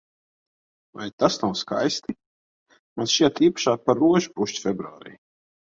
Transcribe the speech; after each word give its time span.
Vai 0.99 1.05
tas 1.23 1.37
nav 1.43 1.53
skaisti? 1.61 2.17
Man 3.01 3.13
šķiet, 3.13 3.45
īpašāk 3.51 3.87
par 3.87 4.05
rožu 4.07 4.37
pušķi 4.41 4.67
februārī. 4.69 5.17